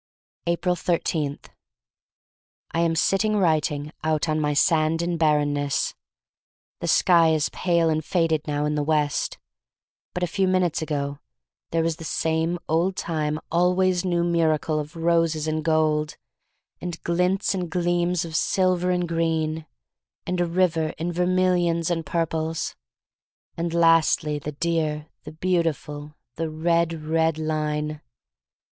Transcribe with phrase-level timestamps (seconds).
[0.47, 1.37] Bptfl 13*
[2.71, 5.93] I AM sitting writing out on my sand and barrenness.
[6.79, 9.37] The sky is pale and faded now in the west,
[10.15, 11.19] but a few minutes ago
[11.69, 16.17] there was the same old time, always new miracle of roses and gold,
[16.81, 19.67] and glints and gleams of silver and green,
[20.25, 22.75] and a river in vermilions and purples—
[23.55, 28.01] and lastly the dear, the beautiful: the red, red line.